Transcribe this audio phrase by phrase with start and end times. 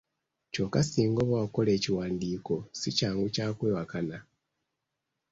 [0.53, 4.17] Kyokka singa oba wakola ekiwandiiko si kyangu kya kwewakana.